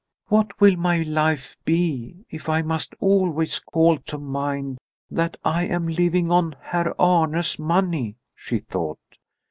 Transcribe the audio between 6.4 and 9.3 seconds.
Herr Arne's money?" she thought.